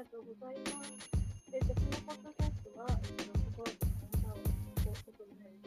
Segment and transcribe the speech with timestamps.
[0.00, 1.12] がとうございます。
[1.52, 3.84] えっと、このポッドキャストは、えっと、心と
[4.16, 4.40] 体を
[4.80, 5.60] こうことになる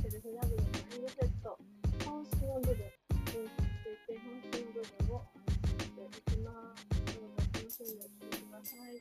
[0.00, 1.60] セルフラブのマインドセット、
[2.08, 5.28] 本質の部分、分析していて、本質の部分を
[5.92, 6.88] 話していきます。
[7.04, 8.96] どうぞ楽しんでお聞きください。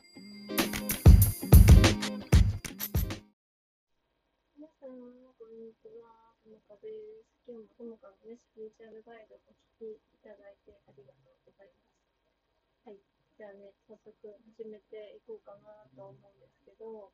[4.59, 4.99] 皆さん、
[5.39, 6.35] こんにちは。
[6.43, 6.91] ともかで
[7.23, 7.31] す。
[7.47, 11.95] 今日もともかのね、スピリチュアルガイドをお聞きいただいてありがとうございます。
[12.83, 12.99] はい。
[13.35, 14.11] じゃあね、早速
[14.57, 17.13] 始めていこうかなと思うんですけど、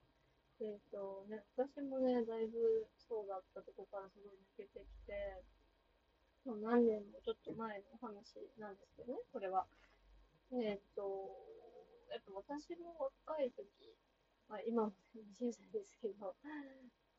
[0.64, 5.44] えっ、とね、私もね、だいぶそうだったとこからすごい抜けてきて、
[6.48, 9.68] もう何年もちょっと前のお話なんですけどね、これは。
[10.56, 11.04] えっ、と、
[12.08, 13.68] やっぱ私も若い時、
[14.48, 14.94] まあ今も
[15.44, 16.36] 20歳ですけど、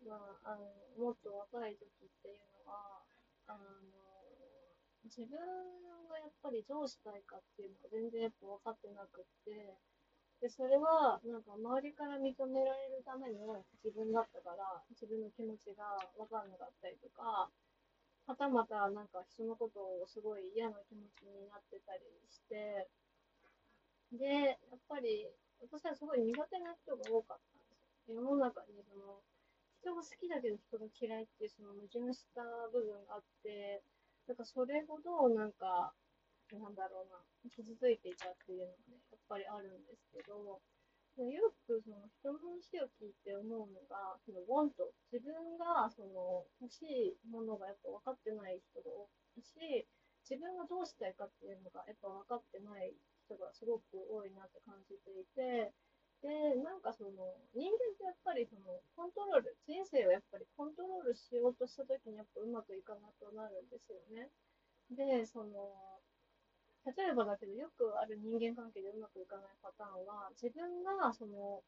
[0.06, 3.05] まあ、あの、もっと若い時っていうのは、
[3.47, 4.02] あの、
[5.05, 5.39] 自分
[6.08, 9.78] がやっぱりどうしたいかっていうのが全然やっぱ分かってなくって、
[10.42, 17.47] で、それはなんか周りから認められるための自分だったから、自分の気持ちが分かんなかったりとか、
[18.27, 22.87] はたまたなんか人のことをすごい嫌な気持ちになってたりして、
[24.12, 25.31] で、やっぱり
[25.62, 28.19] 私はすごい苦手な人が多かったんですよ。
[28.19, 29.22] 世の中にその、
[29.83, 33.83] 人が好きだけど人が嫌いっていうその矛盾した部分があって、
[34.27, 35.92] だからそれほどなんか、
[36.53, 37.19] なんだろうな、
[37.51, 40.61] 傷ついていたっていうのがね、やっぱりあるんですけど、
[41.17, 44.73] よくその人の話を聞いて思うのが、その want、
[45.12, 49.87] 自分がその欲しいものがやっぱ分かってない人が多いし、
[50.25, 52.95] 自分がどうしたいかっていうのがやっぱ分かってない
[53.27, 55.75] 人がすごく多いなって感じていて、
[56.23, 57.11] で、なんかその
[57.53, 58.62] 人間ってやっぱりその
[58.95, 64.31] コントロール、人生をやっぱりコントロールしようとした時にやっぱうまくいかなくなるんですよね。
[64.91, 66.00] で、その、
[66.97, 71.62] 例えばだけどよくある人間関係でうまくいかないパターンは、自分がその、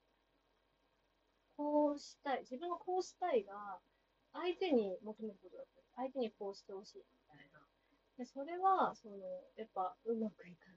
[1.56, 3.80] こうしたい、自分のこうしたいが
[4.32, 7.60] 相手に求めることだったり、相手にこうしてほしいみたいな。
[8.18, 9.16] で、それは、その、
[9.56, 10.73] やっぱうまくいかない。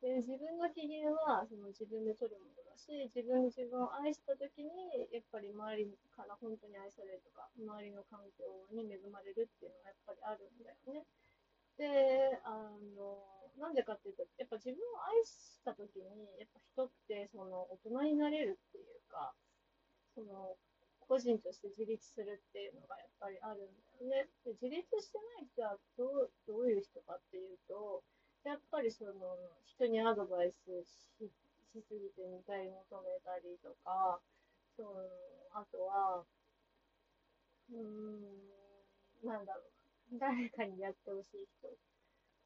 [0.00, 8.44] で、自分の機嫌はその自分で取るものだし、自分自分を愛したときに、やっぱり周りから本当に愛されるとか、周りの環境
[8.74, 11.06] に恵まれるっていうのはやっぱりあるんだよね。
[11.78, 13.22] で、あの、
[13.58, 16.04] なんでかっていうと、やっぱ自分を愛したときに、
[16.38, 19.34] やっぱ人ってその大人になれるっていうか、
[20.14, 20.56] その、
[21.08, 23.76] 個人として自立するっていうのがやっぱりあるん
[24.08, 24.28] だよね。
[24.44, 28.02] で自立してない人はどうどういう人かっていうと、
[28.44, 29.12] やっぱりその
[29.66, 31.26] 人にアドバイスし
[31.72, 34.20] しすぎて見たり求めたりとか、
[34.76, 34.90] その
[35.52, 36.24] あとは、
[37.70, 39.62] うーん、なんだろ
[40.12, 41.68] うな、誰かにやってほしい人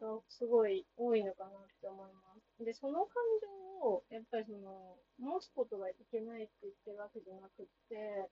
[0.01, 2.21] がすごい多いのかなって思いま
[2.59, 2.65] す。
[2.65, 8.31] で、その感情をやっぱりその持つことがいけないって言ってるわけじゃなくって、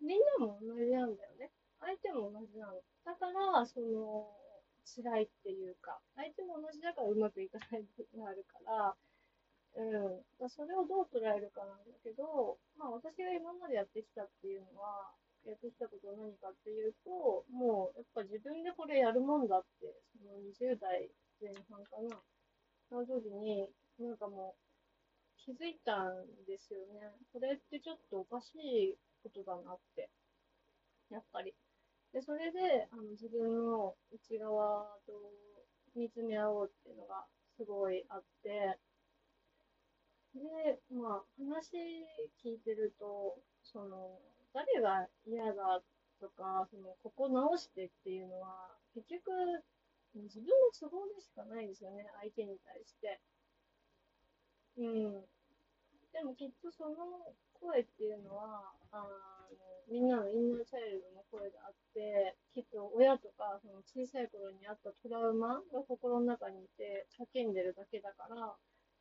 [0.00, 1.50] みんなも同じなんだよね。
[1.80, 2.82] 相手も同じなの。
[3.04, 4.28] だから、その、
[4.88, 8.96] 辛いっていうか、相手も同じだからうまくいかない部分があるから、
[9.76, 10.24] うん。
[10.40, 15.12] だそれをどう捉えるかなんだけど、まあ私が今までやってきたっていうのは、
[15.46, 21.10] やってきたことは何かっていうと、もうやっぱ自分でこれやるもんだって、その20代
[21.40, 22.18] 前半かな、
[22.90, 23.68] の時に、
[24.00, 24.68] なんかもう
[25.38, 27.14] 気づいたんですよね。
[27.32, 30.10] これってちょっとおかしいことだなって。
[31.10, 31.54] やっぱり。
[32.12, 35.12] で、それで、あの、自分の内側と
[35.94, 37.26] 見つめ合おうっていうのが
[37.56, 38.78] すごいあって、
[40.34, 41.76] で、まあ、話
[42.42, 44.20] 聞いてると、その、
[44.52, 45.82] 誰が嫌だ
[46.20, 49.64] とか、その、ここ直してっていうのは、結局、
[50.14, 53.20] 自分の都合でしかないですよね、相手に対して。
[54.78, 55.24] うん。
[56.12, 59.06] でもきっとその声っていうのは、あ
[59.90, 68.52] みんなのインナーチャイルドの声があって、きっと親とかその小さい頃にあったトラウマが心の中にいて叫んでるだけだから、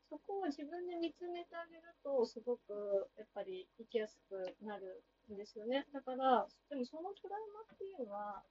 [0.07, 5.86] そこを自分で見つめてあげると、すごくやっぱり生きやすくなるんですよね。
[5.92, 8.44] だから、でもそのトラウマっていうのは、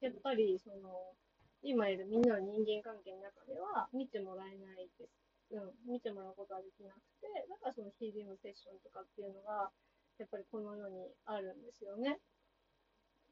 [0.00, 1.14] やっぱりその、
[1.62, 5.08] 今いるみんなの人間関係の中では見てもらえないです。
[5.54, 9.70] うん、見てもらうことはできなくて、だからそのヒーリングセッションとかっていうのが、
[10.18, 12.20] やっぱりこの世にあるんですよね。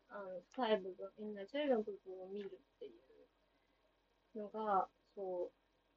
[0.08, 2.46] あの、深い部分、みんなチャイルドの部分を見る
[2.76, 2.90] ってい
[4.34, 5.50] うのが、そ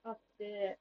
[0.04, 0.80] う、あって、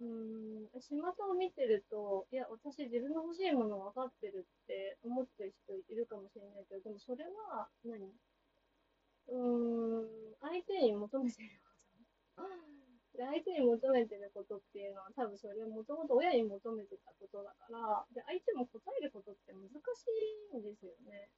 [0.00, 0.96] うーん、巷
[1.30, 8.12] を見てると、いや、私自分の欲しいもの分かってるって思ってる人いるかもしれないけど、でもそれは何、
[9.26, 11.48] うーん、相手に求めてる。
[13.22, 19.78] で、相手に求めてることっていうのは、多分それはもともと親に求めてたことだから、で、相手も答えることって難し
[20.50, 21.30] いんですよね。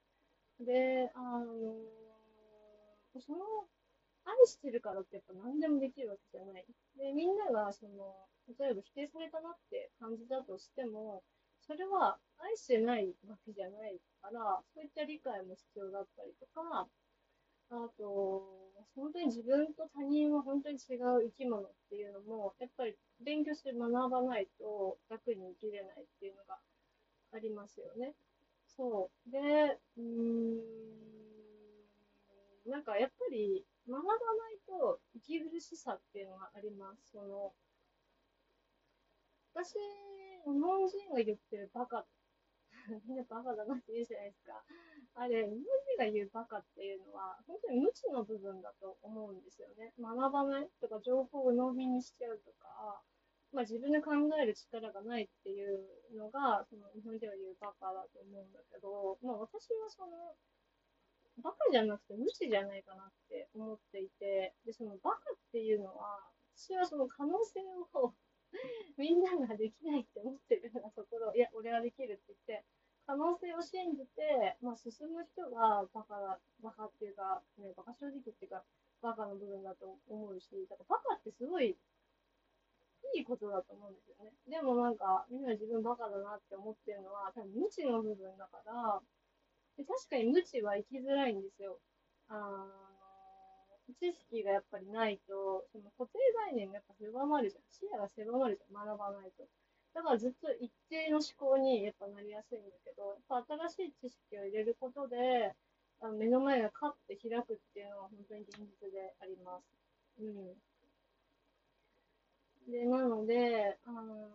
[0.65, 1.77] で、あの
[3.21, 3.45] その、
[4.25, 6.65] 愛してるからってやっぱ何でもできるわけじゃない。
[6.97, 8.17] で、みんなが、その、
[8.59, 11.23] 例えば否定されたなって感じだとしても、
[11.61, 16.89] それは愛してないわけじゃないから、そういった理解も必要だったりとか、
[17.71, 26.59] あと、本当に自分と他人は本当に違う生き物っていうのも、やっぱり勉強して学ばないと楽に生きれないっていうのが
[27.33, 28.15] ありますよね。
[28.67, 29.31] そう。
[29.31, 30.65] で、うーん、
[32.67, 37.11] なんかやっぱり学ばないと息苦しさっていうのがあります。
[37.11, 37.55] その、
[39.55, 39.73] 私、
[40.45, 42.07] 日本人が言ってるバカっ、
[43.07, 44.63] みんなバカだなって言うじゃないですか。
[45.15, 49.95] あれ、日本人が言うバカっていうのは、本当に無知の部分だと思うんですよね。
[49.99, 53.01] 学ばないとか、情報を鵜呑みにしちゃうとか、
[53.53, 54.11] まあ自分で考
[54.43, 55.87] える力がないっていう
[56.19, 60.35] のが、その日本人が言うバカだと思うんだけど、まあ私はその、
[61.43, 66.19] バカじゃなくて無知じゃないかなって思っていて、で、そのバカっていうのは、
[66.57, 67.61] 私はその可能性
[67.95, 68.15] を
[68.97, 72.65] みんなができないって思ってるようなところ、いや、俺はできるって言って、
[73.07, 78.65] 可能性を信じて、まあ、進む人がバカ、バカっていうか、ね、バカ正直っていうか、
[79.03, 81.77] バカの部分だと思うし、だからバカってすごい
[83.15, 84.33] いいことだと思うんですよね。
[84.49, 89.03] でもなんか、みんな自分バカだなって思ってるのは、多分無知の部分だから、
[89.77, 91.79] で確かに無知は生きづらいんですよ。
[92.29, 92.84] あ
[93.95, 96.19] 知識がやっぱりないと、その固定
[96.51, 97.63] 概念がやっぱ狭まるじゃん。
[97.71, 98.87] 視野が狭まるじゃん。
[98.87, 99.45] 学ばないと。
[99.95, 105.55] だからずっと一定の思考にやっぱなりやすいんだけど、やっぱ新しい知識を入れることで、
[106.01, 109.65] あの目の前がカッて開くっていうのは本当に現実であります。
[110.21, 110.59] うん。
[112.71, 114.29] で、なので、あの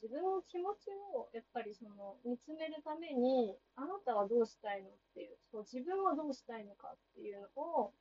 [0.00, 7.92] 自分の気持ちをやっぱりその見つめるために、あなたはどうしたいのっていう、そう自分はどうしたいのかっていうのを、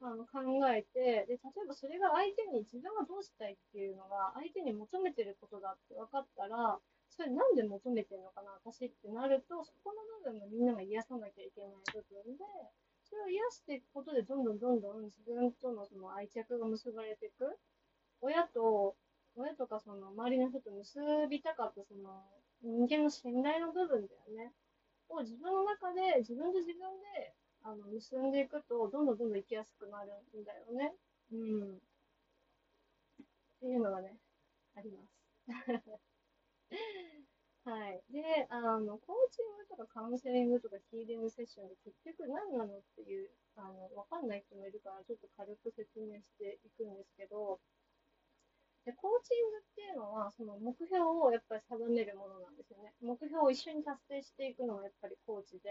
[0.00, 12.44] あの考えてで、例えばそれが相手に自分はどうしたいっていうのが相手に求めてることだって分かったら、それなんで求めてるのかな、私ってなると、そこの部分がみんなが癒さなきゃいけない部分で、
[13.04, 17.58] それを癒していくことで、どんどんどんどん自分とのその愛着が結ばれていく。
[18.20, 18.96] 親と、
[19.36, 20.98] 親とかその周りの人と結
[21.30, 22.24] びたかったその
[22.62, 24.52] 人間の信頼の部分だよね。
[25.08, 30.94] を自分の中で、自分と自分であの、結んでいくと、どんどんどんどん行きやすくなるんだよね。
[31.32, 31.76] うん。
[31.76, 31.80] っ
[33.60, 34.18] ていうのがね、
[34.76, 35.10] あります。
[37.64, 38.04] はい。
[38.10, 47.60] で、あの、コーチングとかカウンセリングとかヒーリングセッションで結局何なのっていう、あの、わかんない人もいるから、ちょっと軽く説明していくんですけど、
[48.84, 52.92] で、コーチングっていうのは、その目標をやっぱり定めるものなんですよね。
[53.00, 55.70] 目標を一緒に達成していくのがやっぱりコーチで、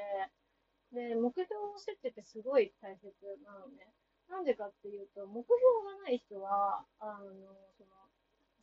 [0.93, 3.11] で、目標設定ってすごい大切
[3.43, 3.91] なのね。
[4.29, 5.57] なんでかっていうと、目標
[5.97, 7.27] がない人は、あの、
[7.77, 7.89] その、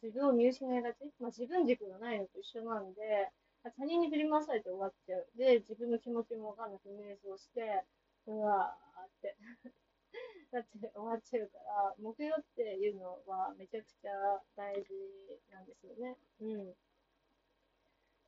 [0.03, 3.29] 自分を見失いがち、まあ、自分軸がないのと一緒なんで、
[3.77, 5.27] 他人に振り回されて終わっちゃう。
[5.37, 7.85] で、自分の気持ちもわかんなく瞑想して、
[8.27, 9.37] うわーって
[10.53, 14.95] だって終わっちゃうから、目標っていうのはめちゃくちゃ大事
[15.51, 16.17] なんですよね。
[16.41, 16.75] うん。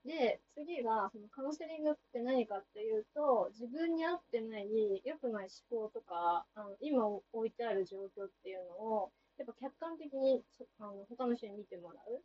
[0.05, 4.67] で、次が、そのカウンセリングって何かっていうと、自分に合ってない
[5.05, 10.43] 良くない思考とか、あの今置いてある状況っていうのを、やっぱ客観的に
[10.79, 12.23] あの他の人に見てもらう。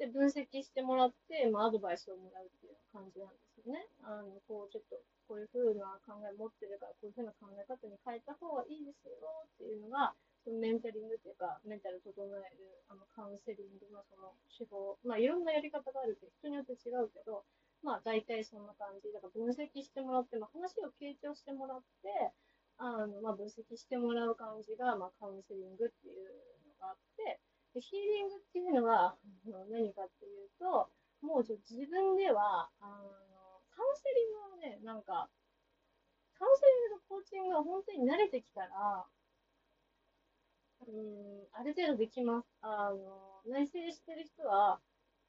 [0.00, 3.84] で、分析してもらって、まあ、アドバイスをもらうっていう感じなんですよね。
[4.02, 4.96] あの、こう、ちょっと、
[5.28, 9.12] こういう風な考え持ってるから、こういう風な考え方に変えた方がいいですよ
[9.44, 10.16] っていうのが、
[10.48, 17.44] メンタリングっていうか、メンタル整えるあのカウンセリングのその手法、まあいろんなやり方があるけど、人によって違うけど、
[17.84, 19.12] まあ大体そんな感じ。
[19.12, 22.32] だから分析してもらって、まあ話を傾聴してもらって、
[22.80, 26.24] あの、まあ分析してもらう感じが、まあカウンセリングっていう
[26.64, 27.40] のがあって、
[27.74, 29.14] でヒーリングっていうのは
[29.70, 30.88] 何かっていうと、
[31.20, 35.28] もうちょ自分では、あの、カウンセリングはね、なんか、
[36.34, 39.04] カウンセリングとコーチングが本当に慣れてきたら、
[40.86, 42.48] うん、ある程度できます。
[42.62, 44.80] あの、内省してる人は、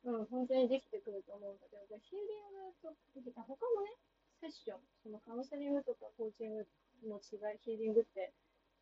[0.03, 3.91] うん、本当にできてくると思うんだけど、ヒーリングと、他のね、
[4.39, 6.65] セッション、そのカウンセリングとかコーチング
[7.05, 8.33] の違い、ヒーリングって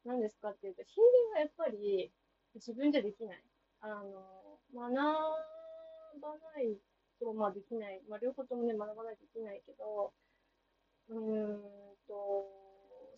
[0.06, 2.12] 何ですかっていうと、ヒーリングはやっぱり
[2.56, 3.44] 自分じゃできない。
[3.82, 4.94] あの、学
[6.22, 6.78] ばない
[7.20, 8.02] と、まあできない。
[8.08, 10.14] まあ両方ともね、学ばないとできないけど、
[11.10, 11.62] うーん
[12.08, 12.69] と、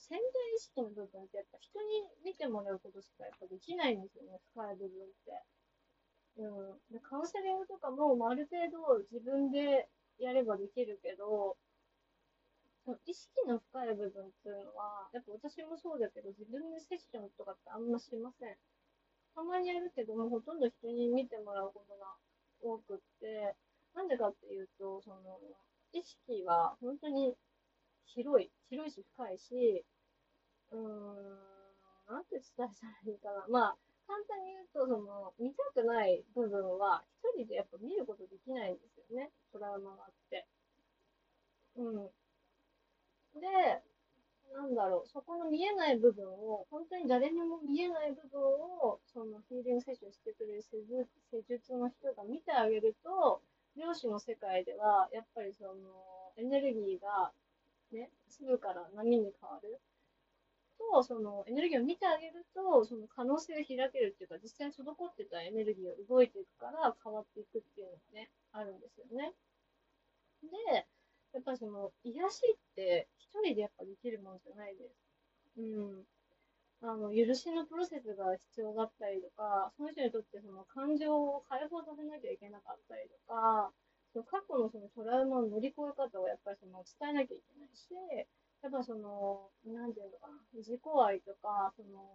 [0.01, 0.25] 潜在
[0.58, 6.41] 意識の部分ってやっぱ人に見てもらうことしかやっぱできないんですよね、深い部分って。
[6.41, 6.93] うん。
[6.93, 11.58] でカウンセリングとかも、まあ、ある程度自分でやればできるけど、
[12.84, 18.58] その意識の深い部分っていうのは、やっぱ私もそうだけど、自分でセッションとかってあんましません。
[19.36, 22.17] たまにやるけども、ほとんど人に見てもらうことが
[22.62, 23.55] 多くって、
[23.93, 25.39] なんでかっていうと、その、
[25.93, 27.36] 意識は本当に
[28.13, 29.86] 広い、広いし深いし、
[30.72, 30.84] うーん、
[32.08, 33.46] なんて伝えたらいいかな。
[33.48, 33.77] まあ、
[34.08, 39.32] 簡単に言うと、その、見たくない部分は、一人でやっぱ見ることできないんですよね。
[39.51, 40.46] トラウマがあって。
[41.77, 42.12] うん。
[43.39, 43.48] で、
[44.53, 50.77] なんだろう、そこの見えない部分を、本当に誰にも見えない部分を、そのヒーリングセッションしてくれる施
[51.48, 53.41] 術の人が見てあげると、
[53.77, 57.32] 量子の世界では、やっぱりその、エネルギーが、
[57.91, 59.79] ね、粒から波に変わる。
[60.91, 69.33] と、その、エネルギーを見てあげると、その可能性が開けるっていうか、実際に滞ってたエネルギーが動いていくから変わっていくっていうのがね、あるんですよね。
[70.41, 70.86] で、
[71.33, 74.95] やっぱその、癒しって一人でやっぱできるもんじゃないです。
[75.57, 76.05] うん。
[76.81, 83.71] あの、許しのプロセスが必要だったりとか、その人にとってその感情を解放させなきゃいけなかったりとか、
[84.13, 87.88] その過去のそのトラウマの乗り越え方をやっぱりその伝えなきゃいけないし、
[88.62, 92.06] やっぱその、なんていうのかな、自己愛とか、その、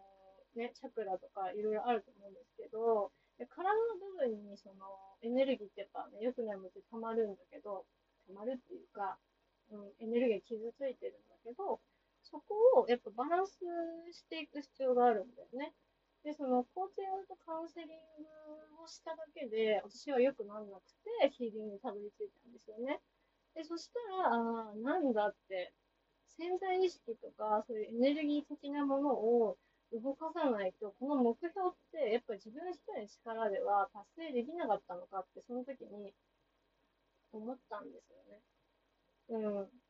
[0.55, 3.11] ね、チャクラとかいろいろあると思うんですけど、
[3.45, 4.87] 体の部分にその
[5.21, 7.85] エネルギーってやっぱね、良くないものって溜まるんだけど、
[8.29, 9.19] 溜まるっていうか、
[9.71, 11.81] うん、エネルギー傷ついてるんだけど、
[12.23, 13.59] そこをやっぱバランス
[14.13, 15.75] していく必要があるんだよね。
[16.27, 17.89] で、そのコーチングとカウンセリン
[18.75, 20.83] グをしただけで、私は良くならなく
[21.23, 23.01] て、ヒーリングにたどり着いたんですよね。
[23.55, 25.73] で、そしたら、ああ、なんだって、
[26.27, 29.57] 潜在意識とか、そういうエネルギー的なものを
[29.93, 36.13] 動かさないと、この目標って、やっぱり自分一人の力では達成できなかったのかって、その時に
[37.33, 38.43] 思ったんですよね。
[39.29, 39.86] うん。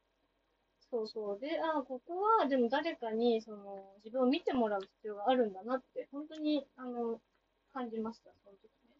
[0.96, 1.38] そうそう。
[1.38, 7.20] で、ああ、ここは、でも誰かに、その、自分を見てもらう必要があるんだなって、本当に、あの、
[7.74, 8.96] 感じました、その時ね。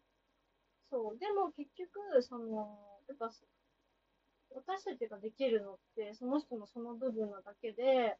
[0.91, 1.17] そう。
[1.17, 3.31] でも結局、その、やっぱ、
[4.53, 8.17] 私たちができるのって、その人のその部分なだけで、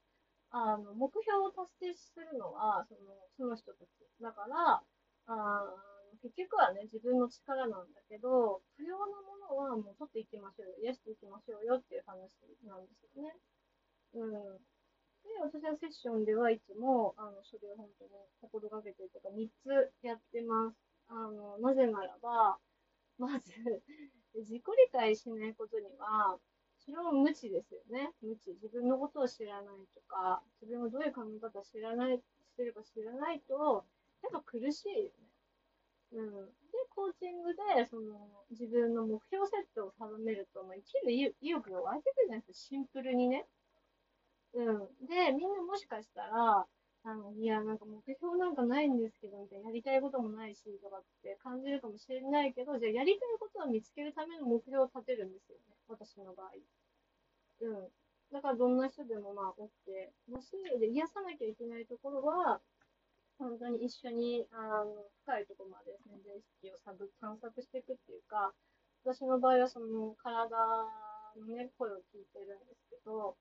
[0.49, 2.99] あの、目標を達成するのは、その、
[3.37, 3.89] その人たち。
[4.21, 4.81] だから、
[5.27, 5.75] あ
[6.23, 12.17] 結局はね、自分の力なんだけど、不要なものはもう取っていきましょうよ、癒していきましょうよっていう話
[12.65, 13.35] なんですよね。
[14.17, 14.57] うん。
[15.23, 20.77] で、私はセッションではいつも、あの、それを本当に心がけてるとか、3つやってます。
[21.09, 22.59] あの、なぜならば、
[23.17, 23.51] まず
[24.35, 26.39] 自己理解しないことには、
[26.79, 28.13] それは無知ですよね。
[28.21, 28.51] 無知。
[28.53, 32.23] 自分のことを知らないとか、自分がどういう考え方を知らない、し
[32.55, 33.85] てるか知らないと、
[34.23, 35.11] やっぱ苦しいよね。
[36.13, 36.45] うん。
[36.47, 36.53] で、
[36.89, 43.47] コーチングで、その、自分の目標設定を定めると、まあ、生きる意欲が湧いてくるじゃないですか、シンプルにね。
[44.57, 45.05] うん。
[45.05, 46.65] で、みんなもしかしたら、
[47.03, 56.51] あの、いや、なんか目標なんかないんですけど、みたいな、やりたいこともないし、とかって感じるかもしれないけど、じゃあやりたいことを見つけるための目標を立てるんですよね、私の場合。
[57.61, 57.87] うん。
[58.33, 59.69] だからどんな人でもまあ OK
[60.33, 62.59] だし、で、癒さなきゃいけないところは、
[63.37, 66.79] 本当に一緒に、あの、深いところまで潜在意識を
[67.21, 68.51] 探索していくっていうか、
[69.05, 70.57] 私の場合はその体
[71.37, 73.37] のね、声を聞いてるんですけど、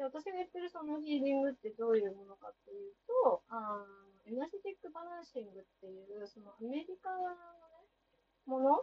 [0.00, 3.84] で私が言ってるそのヒーリングってどういうものかっていうと、あ
[4.24, 7.36] エナジティックバランシングっていう、そのアメリカのね、
[8.48, 8.80] もの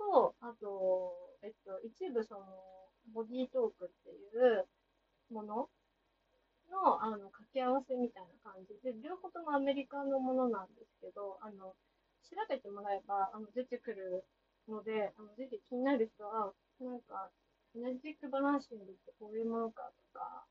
[0.00, 1.12] と、あと、
[1.44, 2.40] えっと、一部その、
[3.12, 4.64] ボディートークっていう
[5.28, 5.68] もの
[6.72, 11.76] の、あの、掛け合わせみたいな感じで、両方ともアメリカのものなんですけど、あの、
[12.24, 14.24] 調べてもらえば、あの、出てくる
[14.68, 17.28] ので、あの、ぜひ気になる人は、なんか、
[17.76, 19.82] エナジティックバランシングってこういうものか
[20.14, 20.46] とか、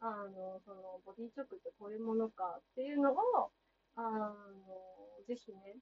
[0.00, 3.52] あの、その、ボディチョックってこういうものかっていうのを、
[3.96, 5.76] あの、ぜひね、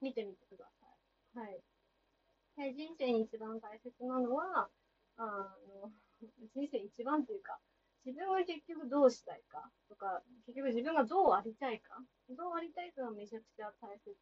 [0.00, 1.38] 見てみてください。
[1.38, 1.60] はい。
[2.56, 4.70] で人生に一番大切なのは、
[5.16, 5.90] あの、
[6.54, 7.58] 人生一番っていうか、
[8.04, 11.98] 自分は結局どうしたいかとか、結局自分がどうありたいか、
[12.30, 14.14] どうありたいかがめちゃくちゃ大切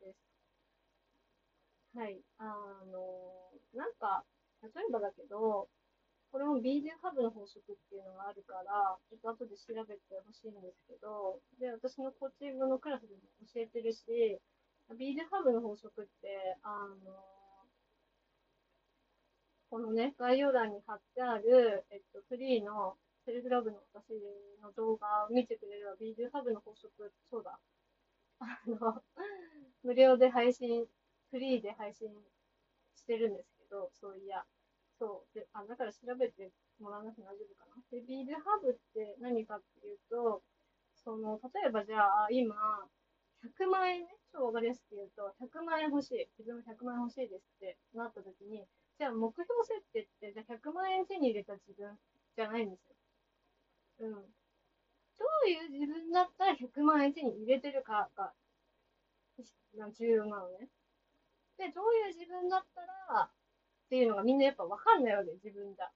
[0.00, 0.18] です。
[1.94, 2.20] はい。
[2.38, 2.44] あ
[2.90, 4.24] の、なんか、
[4.62, 5.68] 例えばだけど、
[6.30, 13.22] これも BJ ハブの法則っていうのがあるから、ちょっと後で調べてほしいんですけど、で、私のコーチングのクラスでも
[13.52, 14.04] 教えてるし、
[14.92, 17.12] BJ ハブの法則って、あの、
[19.70, 24.12] このね、概要欄に貼ってある、えっと、フリーのセルフラブの私
[24.62, 27.58] の動画を見てくれれば、ビールハブの法則、そうだ。
[28.40, 29.02] あの、
[29.82, 30.86] 無料で配信、
[31.30, 32.08] フリーで配信
[32.96, 34.44] してるんですど、そういや。
[34.98, 35.34] そう。
[35.34, 37.82] で、あ、だから調べてもらわなくて大丈夫かな。
[37.90, 40.42] で、ビールハブって何かっていうと、
[40.94, 42.54] その、例えばじゃあ、今、
[43.42, 46.28] 100万円ね、超わかりやすく言うと、100万円欲しい。
[46.38, 48.66] 自分100万円欲しいですってなった時に、
[48.98, 51.96] じゃあ目標設定って、じゃあ100万円手に入れた自分
[52.34, 52.96] じゃないんですよ。
[54.00, 54.12] うん。
[55.18, 58.32] どういう自分だったら100万円手に入れてるかが、
[59.92, 60.68] 重要なのね。
[61.58, 62.82] で、どういう自分だった
[63.14, 63.30] ら、
[63.88, 65.88] っていうのがみんなやっぱわかんないわけ、自分じゃ。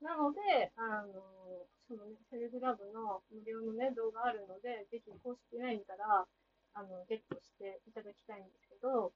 [0.00, 6.24] なので、あの、そのね、セルフラブの無料のね、動画あるので、ぜひ公式 LINE から、
[6.72, 9.12] あの、ゲットしていただきたいんですけど、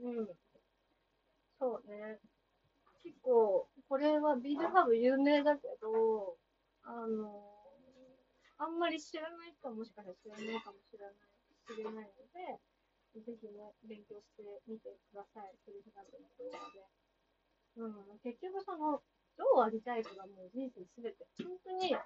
[0.00, 0.28] うん。
[1.60, 2.18] そうね。
[3.04, 6.38] 結構、これはビールハブ有名だけど、
[6.82, 7.44] あの、
[8.56, 11.14] あんまり知らない人はもしかしたら知らないかもしれない、
[11.68, 15.52] 知れないので、ぜひね、勉強してみてください。
[15.64, 17.03] セルフラブの動画で。
[17.76, 19.02] うん、結局その、
[19.36, 21.26] どうありたいかがもう人生すべて。
[21.42, 21.96] 本当に、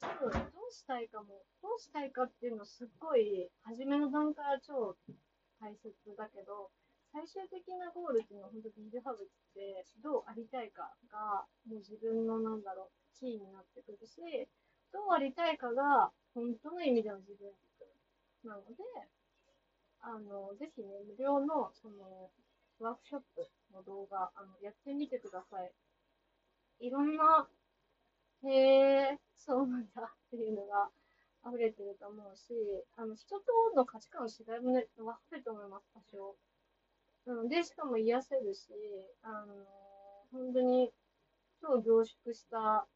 [0.00, 4.96] 多分どうしたいかも、どうしたいかっていうのすっごい、初めの段階は超
[5.60, 6.70] 大切だけど、
[7.12, 14.22] 最終的なゴールっていうのは本当ビールハブってどうありたいかがもう自分のなんだろうキーになってくるし
[14.94, 17.50] どうありたいかが本当の意味での自分
[18.46, 18.78] なので
[20.00, 22.30] あのぜひね無料のその
[22.78, 25.72] ワークショップの動画あのやってみてください
[26.86, 27.46] いろんな
[28.44, 30.88] へえそうなんだっていうのが
[31.46, 32.52] 溢れてると思うし
[32.96, 36.36] あの人との価値観の違いもね分かると思います多少
[37.26, 38.72] うん、で、しかも癒せるし、
[39.22, 39.54] あの
[40.32, 40.90] 本当に
[41.60, 42.86] 超凝縮した、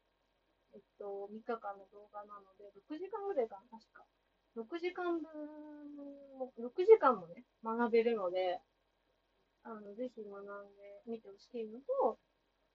[0.75, 4.05] えっと、3日間の動画なので、6時間ぐらいかな、確か。
[4.57, 5.23] 6時間分
[5.97, 8.61] も、6時間もね、学べるので、
[9.77, 12.19] あの、ぜひ学んでみてほしいのと、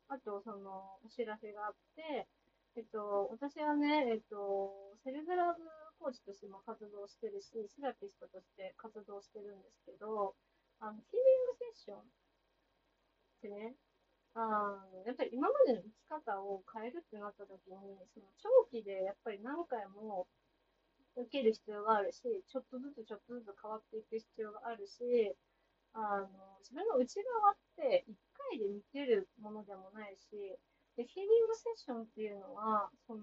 [0.10, 2.28] あと、その、お知らせがあって、
[2.76, 5.64] えっと、私はね、えっと、セルフラブ
[6.00, 10.36] コーチとしても活動してるし、セラピストとして活動してるんですけど、
[10.80, 12.02] あの、ヒーリングセッションっ
[13.42, 13.76] てね、
[14.36, 14.40] あ
[14.94, 20.28] の、やっぱり今までの生き方を変えるってなった時に、その長期でやっぱり何回も
[21.16, 25.36] 受ける必要があるし、ちょっとずつちょっとずつ変わっていく必要があるし、
[25.93, 26.28] あの、
[26.60, 28.13] 自分の内側って1
[28.52, 30.58] 回で見てるものでもないし、
[30.95, 33.21] で、ヒーリングセッションっていうのは、その、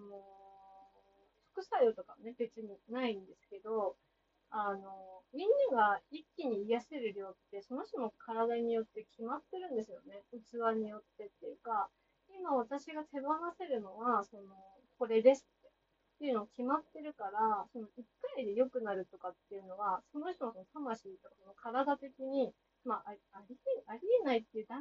[1.52, 3.96] 副作用とかね、別にないんですけど、
[4.50, 10.22] あの、みんなが一気に癒せる量って、その人の体によって決まってるんですよね。
[10.32, 11.88] 器によってっていうか、
[12.28, 14.42] 今私が手放せるのは、その、
[14.98, 15.46] これです
[16.16, 22.52] っていうの決まってるから、その一回で良くなるとかっていうのは、その人の魂とかその体的に、
[22.84, 23.20] まあ、あり
[23.86, 24.80] ありえないっていう断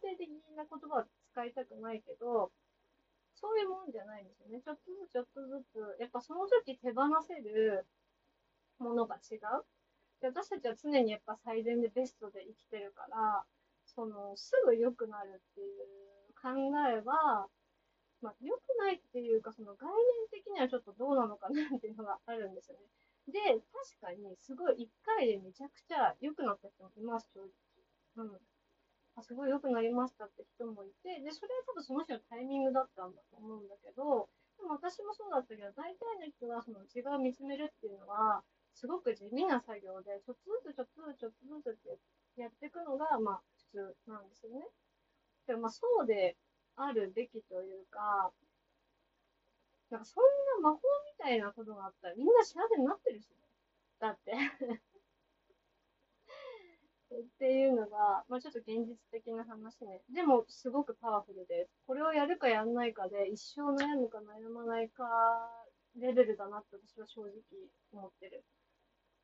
[0.00, 2.50] 定的な言葉は使いたくないけど、
[3.34, 4.62] そういうもんじゃないんですよね。
[4.64, 7.84] ちょっとずつちょっとずつ、やっぱその時手放せる
[8.78, 9.64] ものが違う。
[10.20, 13.44] で私たちは常にやっぱ最善でベストで生きてるから、
[13.84, 16.48] その、すぐ良くなるっていう考
[16.88, 17.48] えは、
[18.22, 22.86] まあ、良くないっていうか、その概念的にはちょっとどうなのかなっていうのがあるんですよね。
[23.28, 23.38] で、
[24.00, 27.50] 確かにすごい1回でめちゃくちゃ良くなった人もいます、正直。
[28.16, 28.40] うん。
[29.14, 38.42] あすごい良くなりましたって人もいて、で、それは多分その人のタイミングだったんだと思うんだけど、でも私もそうだったけど、大体の人はその内側を見つめるっていうのは、
[38.74, 41.32] すごく地味な作業で、ちょっとずつちょっとずつちょっ
[41.62, 41.98] とずつっ
[42.36, 43.40] てやっていくのが、まあ、
[43.72, 44.64] 普通なんですよね。
[45.46, 46.36] でもまあ、そうで
[46.84, 48.32] あるべきというか、
[49.90, 50.24] なんかそん
[50.62, 53.36] な魔法みたいなことがあったらみんな幸せになってるしね。
[54.00, 54.32] だって
[57.12, 60.02] っていうのが、まあちょっと現実的な話ね。
[60.08, 61.70] でも、すごくパワフルです。
[61.86, 65.04] これをやるかやんないかで、一生悩むか悩まないか
[65.96, 67.32] レベルだなって私は正直
[67.92, 68.44] 思ってる。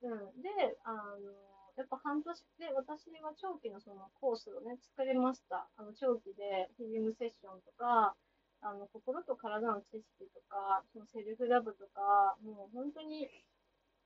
[0.03, 0.43] うん。
[0.43, 5.71] で、あの、やっぱ半年で私は長期のそのコースをね、作りました。
[5.79, 8.19] あの、長期でヒーリングセッションとか、
[8.61, 13.31] あの、心と体の知識とか、そのセルフラブとか、もう本当に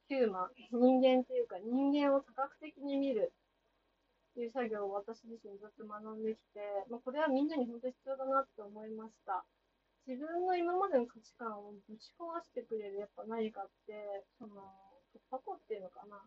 [0.04, 6.60] ヒューマン、人間っていうか人間を多角的に見るっていう作業を私自身ずっと学んできて、
[6.92, 9.44] まあ、これはみんなに本当に必要だなって思いました。
[10.04, 14.60] 自分の今までの価値観をぶち壊してくれるやっぱ何かって、その、
[15.16, 16.20] 突破口っていうのかな。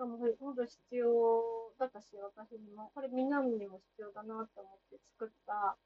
[0.00, 1.44] がも本当必要
[1.78, 5.76] だったし、私にも、これみんなにも必要だなと思って作った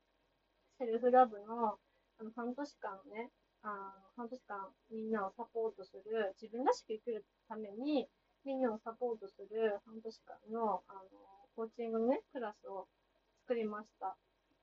[0.78, 1.78] セルフラブの
[2.20, 3.30] あの、半年間ね、
[3.62, 8.06] あの、半年間みんなをサポートする、自分らしく生きるために、
[8.44, 11.10] みんなをサポートする半年間の、あの、
[11.56, 12.86] コーチングのね、クラスを
[13.48, 14.14] 作りました。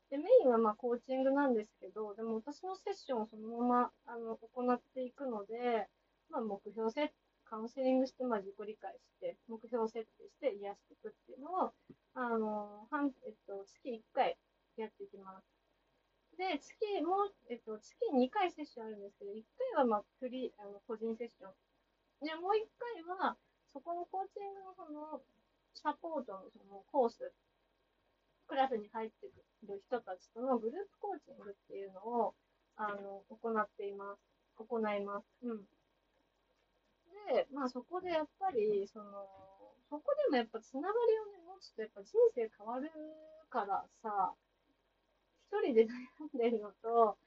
[0.10, 5.88] で、メインはまあコーチングなんですけど、でも私のセッションをそのまま、あの、行っていくので、
[6.30, 7.14] まあ、目標設
[7.52, 11.74] カウンセリングして、まあ、自己理解して、目標設定して癒していくっていうのを、
[12.16, 14.40] あの、半、えっと、月1回
[14.78, 15.44] やっていきます。
[16.40, 19.44] で、月もう、えっと、月2回セッションあるんですけど、1
[19.76, 22.26] 回はまあ、フリ、あの、個人セッション。
[22.26, 23.36] で、もう1回は、
[23.76, 25.22] そこのコーチングのその、
[25.76, 27.34] サポートのそのコース、
[28.48, 32.34] クラスに入ってくる人たちとのグループコーチングっていうのを、
[32.78, 34.24] あの、行っています。
[34.56, 35.28] 行います。
[35.44, 35.68] うん。
[37.28, 39.28] で、まあそこでやっぱり、その、
[39.90, 42.90] そこでもやっぱつながりをね、持つとやっぱ人生変わる
[43.50, 44.34] からさ、
[45.52, 47.18] 一人で悩んでるのと、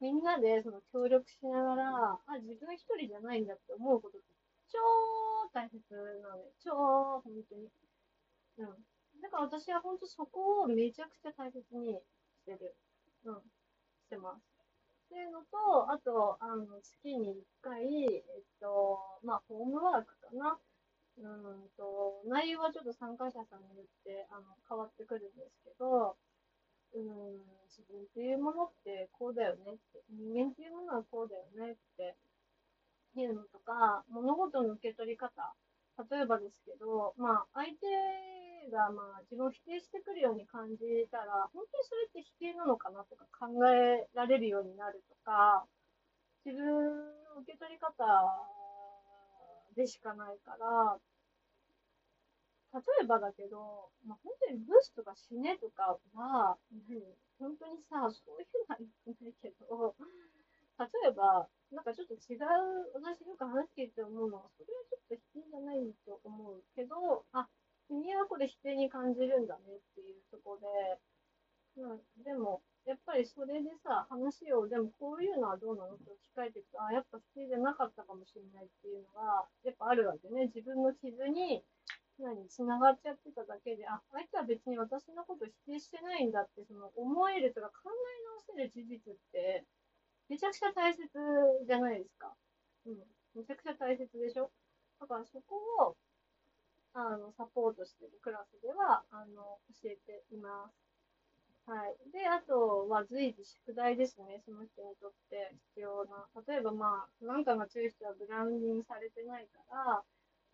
[0.00, 4.26] みんなでその協力しながら、あ、自分一人じゃないんだって思うことって
[4.68, 4.78] 超
[5.52, 5.80] 大切
[6.22, 6.52] なのよ。
[6.58, 7.68] 超、本当に。
[8.58, 8.66] うん。
[9.22, 12.76] だから私は本当そこをめちゃくちゃ大切にしてる。
[13.24, 13.34] うん。
[13.36, 14.47] してます。
[15.08, 20.60] っていうのと、あと、あの、月に1回、えっと、まあ、ホームワークかな。
[21.16, 26.16] うんと、内容はちょっと参加者さんによって、あの、変わってくるんですけど、
[26.94, 27.04] うん、
[27.66, 32.16] 自分っていうものってこうだよねって、人間っていうものはこうだよねって
[33.16, 35.54] いうのとか、物事の受け取り方、
[36.10, 37.86] 例えばですけど、まあ、相手
[38.70, 45.64] が、まあ、自分を否定してくるように感じたら、本当にそれって否定なのかなとか考えられるようになるとか、
[46.44, 47.94] 自分の受け取り方
[49.76, 50.98] でしかないから、
[52.74, 57.00] 例えばだけど、まあ、本当にブスとか死ねとかは、何
[57.38, 59.94] 本当にさ、そういうのは言ってないけど、
[60.78, 67.48] 例えば、なんかちょっと違う、私よく話聞いて思うのは、それはちょっと否定じゃないと思うけど、あ、
[67.88, 80.48] 君はこれ否定に感じるんだねっていうとこで、うん、でも、やっぱりそれでさ、話を、でもこういうのはどうなのって置き換えていくと、あ、やっぱ否定じゃなかったかもしれないっていうのが、やっぱあるわけね。
[80.54, 81.62] 自分の傷に、
[82.18, 89.64] 何、繋がっちゃってただけで、あ、相手は別に私のこと否定してないんだって、その思えるとか考え直せる事実って、
[90.28, 91.04] めちゃくちゃ大切
[91.66, 92.34] じゃないですか。
[92.86, 92.96] うん。
[93.34, 94.50] めちゃくちゃ大切でしょ
[95.00, 95.96] だからそこを、
[96.94, 100.88] あの、サポートしてるクラスでは、あの、教えています。
[101.66, 102.10] はい。
[102.12, 104.40] で、あとは随時宿題ですね。
[104.44, 106.26] その人にとって必要な。
[106.48, 110.02] 例えばまあ、なんかが注意してはブランディングされてないから、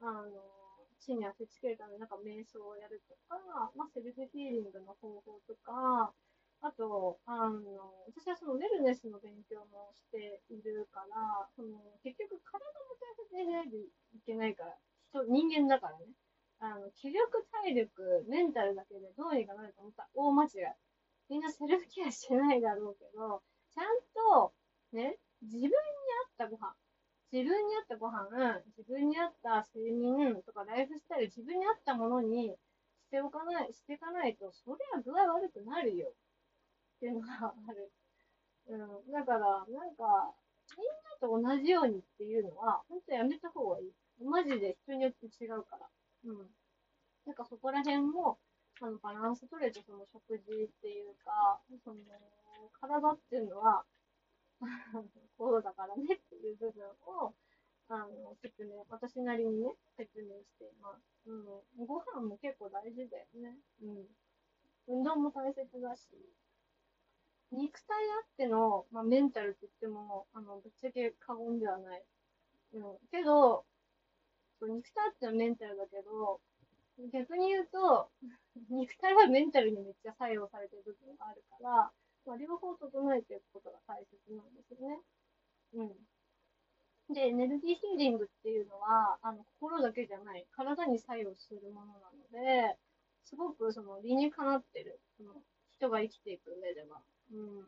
[0.01, 0.42] あの、
[0.99, 6.12] 地に足つけるためになんか瞑想をやるとか、まあ、セルフヒーリングの方法とか、
[6.62, 14.75] あと、あの、私はそのウェルネスの勉強もしているから、その結局体も大切にしないといけないから、
[15.12, 16.07] 人、人間だからね。
[16.64, 20.50] あの、気力、体力、メンタルだけでどうにかなると思ったら大間違い。
[21.29, 23.42] みんなセルフケアしてないだろうけど、
[23.74, 24.53] ちゃんと、
[24.92, 26.74] ね、自分に合ったご飯、
[27.33, 28.29] 自分に合ったご飯、
[28.77, 32.57] 自分に合った睡眠とかライフスタイル、自分に合ったものに
[33.00, 36.09] しておかない、していかないと、そりゃ具合悪くなるよ。
[36.09, 37.92] っていうのがある。
[38.68, 39.12] うん。
[39.12, 40.33] だから、なんか、
[40.77, 43.92] みんなと同じようにっていうのは、本当やめた方がいい。
[44.24, 45.88] マジで人によって違うから。
[46.25, 46.51] うん。
[47.27, 48.39] なんかそこら辺も、
[48.81, 52.01] あの、バランス取れて、その食事っていうか、その、
[52.81, 53.85] 体っていうのは、
[55.37, 57.35] こうだからねっていう部分を、
[57.89, 61.31] あの、説明、私なりにね、説明しています。
[61.31, 61.87] うん。
[61.87, 63.59] ご飯も結構大事だよね。
[63.83, 64.07] うん。
[64.87, 66.09] 運動も大切だし。
[67.53, 72.05] 肉体あっての、まあ、メンタルって言っても、あの、ぶっちゃけ過言ではない。
[72.75, 72.99] うん。
[73.11, 73.65] けど、
[74.61, 76.40] そう肉体ってのはメンタルだけど、
[77.12, 78.09] 逆に言うと、
[78.71, 81.90] 肉体はメンタルにめっちゃ作用されてる部分があるから、
[82.27, 84.99] まあ、両方整えていくことが大切なんですよね。
[85.75, 87.14] うん。
[87.14, 92.79] で、エネルギーヒーリングっていうのは、あの、心だけじゃない、体に作用するものなので、
[93.25, 95.35] すごくその理にかなってる、その
[95.73, 97.61] 人が生きていく上では、うん。
[97.61, 97.64] っ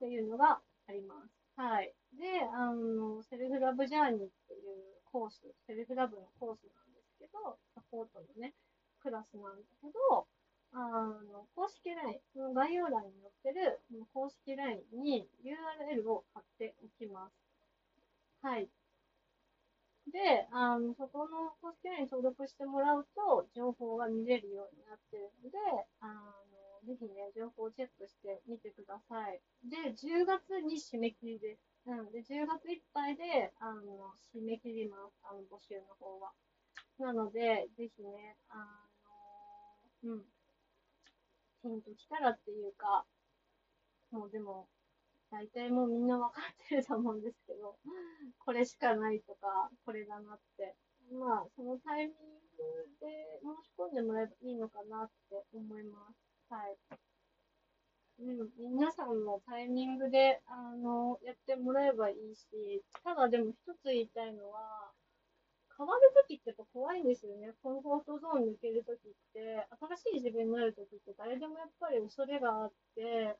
[0.00, 1.30] ていうのがあります。
[1.56, 1.94] はい。
[2.18, 8.52] で、あの、セルフラブジャーニーっていうコース、セルフラブのコースなんですけど、サポートのね、
[9.00, 10.28] クラスなんだけど、
[10.74, 10.76] あ
[11.32, 13.80] の、公式 LINE、の概要欄に載ってる
[14.12, 17.32] 公式 LINE に URL を貼っておきます。
[18.42, 18.68] はい。
[20.12, 25.56] で、あの、そこの公式 LINE に登録してもらうと、情報が見れるようになってるので、
[26.00, 26.55] あの、
[26.86, 29.42] ぜひね、情報をチェックしてみてください。
[29.66, 31.60] で、10月に締め切りです。
[31.86, 32.12] うん。
[32.12, 35.18] で、10月いっぱいで、あの、締め切ります。
[35.24, 36.30] あの、募集の方は。
[36.98, 38.86] なので、ぜひね、あ
[40.04, 40.24] の、うん。
[41.62, 43.04] ピンときたらっていうか、
[44.12, 44.68] もうでも、
[45.30, 47.76] 大体もうみんな分かってると思うんですけど、
[48.38, 50.76] これしかないとか、これだなって。
[51.12, 52.16] まあ、そのタイミン
[52.58, 56.25] グで申し込んでもらえばいいのかなって思います。
[56.48, 56.76] はい。
[58.18, 64.92] うん、皆さんのタイミングで、あの、やってもらえばいいし、ただでも一つ言いたいのは、
[65.76, 67.52] 変わるときってやっぱ怖いんですよね。
[67.62, 69.66] コンフォートゾーン抜けるときって、
[70.00, 73.36] 新しい自分になるときって誰でもやっぱり恐れがあって、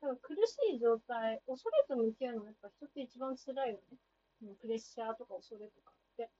[0.00, 3.78] だから苦しい状態、恐れと向き合うのがやっぱ人って一番辛いよ
[4.42, 4.54] ね。
[4.60, 6.30] プレッシャーとか恐れとかって。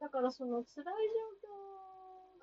[0.00, 0.84] だからその辛い
[1.42, 1.85] 状況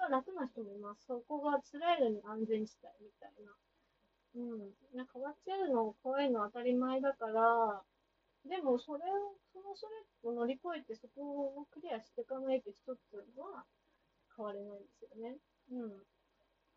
[0.03, 1.07] が楽な人もいます。
[1.07, 3.55] そこが辛いのに安全地帯みたいな。
[4.35, 4.75] うん。
[4.95, 7.81] なんか変わっちゃうの怖いの当たり前だから、
[8.43, 9.95] でもそれを、そのそれ
[10.27, 13.63] を乗り越えてそこをクリアしていかないと一つは
[14.35, 15.37] 変われないんですよね。
[15.71, 16.03] うん。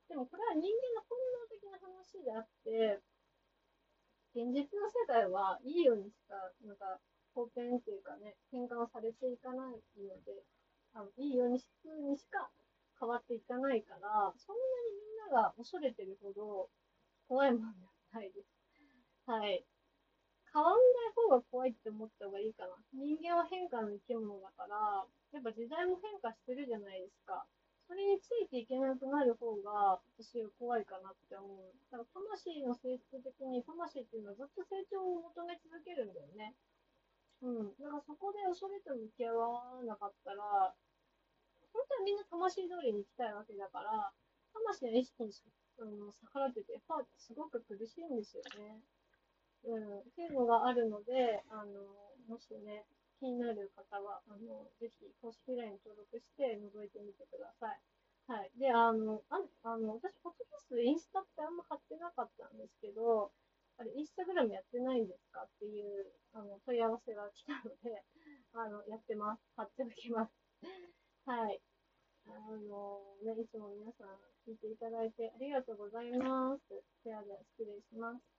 [0.09, 3.03] でもこれは人間の本能的な話であって、
[4.37, 7.01] 現実の世界はいいようにしか、なんか、
[7.35, 10.41] 好転っていうかね、変換されていかないので、
[10.95, 12.49] あのいいようにしにしか
[12.99, 16.69] 変わっていかないから、そんなにみんなが恐れてるほど
[17.29, 18.49] 怖いもんじゃないです。
[19.27, 19.65] はい。
[20.53, 22.73] 変わんない方が怖いって思った方がいいかな。
[22.95, 27.45] 人間は変化の生き物だから、やっぱ時代も変化してるじゃないですか。
[27.87, 31.75] それについていけなくなる方が私は怖いかなって思う。
[31.91, 36.55] だから魂の性質的に魂っていうのはずっと成長を求め続けるんだよね。
[37.43, 37.75] うん。
[37.79, 40.75] だからそこで恐れと向き合わなかったら、
[41.77, 44.09] 本当はみんな魂通りに行きたいわけだから、
[44.57, 45.33] 魂の意識に
[45.77, 48.81] あの逆らってて、やっぱすごく苦しいんですよね。
[49.69, 49.99] うん。
[50.01, 51.85] っていうのがあるので、あの、
[52.29, 52.87] もしね、
[53.21, 57.81] 気になる方は、あの、ぜひ公式 LINE に登録して覗いてみてください。
[58.27, 58.51] はい。
[58.59, 63.31] で、あの、ああの私、ポッドキャスト、インスタってあんま買ってなかったんですけど、
[63.79, 68.03] あれ、インスタグラムやってないんですかっていうあの問い合わせが来たので、
[68.55, 69.43] あの、やってます。
[69.55, 70.33] 貼っておきます。
[71.27, 71.61] はい。
[72.27, 74.09] あのね、いつも皆さん
[74.49, 76.63] 聞いていただいてありがとうございます。
[77.05, 78.36] ではでは失礼します。